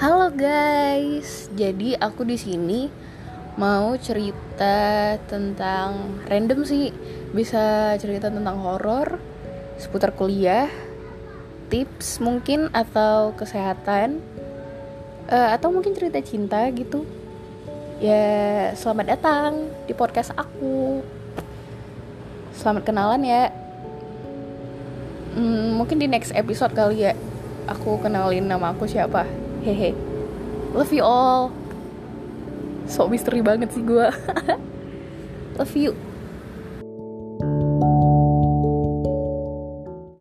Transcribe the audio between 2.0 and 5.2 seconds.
aku di sini mau cerita